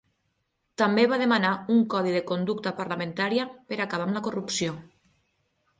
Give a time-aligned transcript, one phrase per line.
[0.81, 4.79] També va demanar un codi de conducta parlamentària per acabar amb la corrupció.